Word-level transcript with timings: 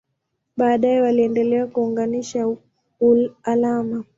Baadaye 0.57 1.01
waliendelea 1.01 1.67
kuunganisha 1.67 2.47
alama. 3.43 4.03